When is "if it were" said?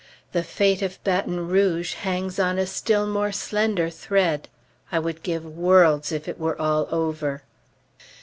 6.11-6.59